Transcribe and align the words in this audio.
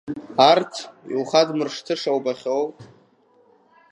Арҭ 0.51 0.73
иухадмыршҭыша 1.11 2.11
убахьоу? 2.17 2.63